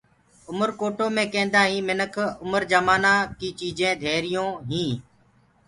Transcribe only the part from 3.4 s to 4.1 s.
چيجين